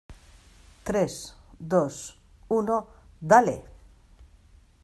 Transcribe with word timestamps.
tres, 0.83 1.35
dos, 1.59 2.17
uno...¡ 2.47 2.87
dale! 3.21 3.63